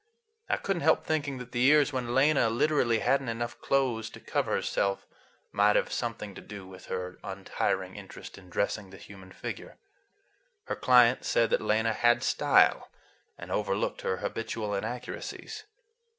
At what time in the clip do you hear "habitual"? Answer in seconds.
14.17-14.73